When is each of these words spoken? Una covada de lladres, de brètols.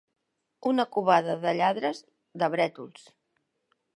Una 0.69 0.85
covada 0.95 1.35
de 1.43 1.51
lladres, 1.59 2.01
de 2.43 2.51
brètols. 2.57 3.05